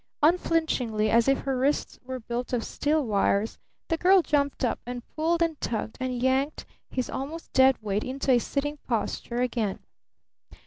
[0.23, 5.05] Unflinchingly, as if her wrists were built of steel wires, the girl jumped up and
[5.15, 9.77] pulled and tugged and yanked his almost dead weight into a sitting posture again.